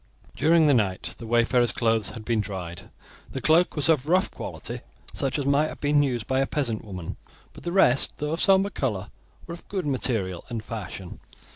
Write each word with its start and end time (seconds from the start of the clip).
During 0.35 0.65
the 0.65 0.73
night 0.73 1.13
the 1.19 1.27
wayfarer's 1.27 1.71
clothes 1.71 2.09
had 2.09 2.25
been 2.25 2.41
dried. 2.41 2.89
The 3.33 3.39
cloak 3.39 3.75
was 3.75 3.87
of 3.87 4.07
rough 4.07 4.31
quality, 4.31 4.81
such 5.13 5.37
as 5.37 5.45
might 5.45 5.67
have 5.67 5.79
been 5.79 6.01
used 6.01 6.25
by 6.25 6.39
a 6.39 6.47
peasant 6.47 6.83
woman; 6.83 7.17
but 7.53 7.61
the 7.65 7.71
rest, 7.71 8.13
though 8.17 8.33
of 8.33 8.41
sombre 8.41 8.71
colour, 8.71 9.11
were 9.45 9.53
of 9.53 9.67
good 9.67 9.85
material 9.85 10.43
and 10.49 10.63
fashion. 10.63 11.19